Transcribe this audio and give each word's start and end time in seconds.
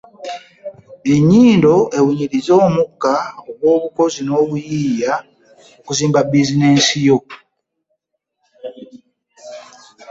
Ennyindo 1.13 1.73
ewunyirize 1.97 2.51
omukka 2.65 3.13
ogw’obukozi 3.49 4.19
n’obuyiiya 4.23 5.13
okuzimba 5.79 6.19
biizinensi 6.29 6.99
yo 7.07 7.17